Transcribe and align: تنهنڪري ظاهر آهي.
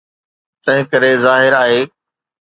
تنهنڪري 0.63 1.11
ظاهر 1.25 1.53
آهي. 1.63 1.81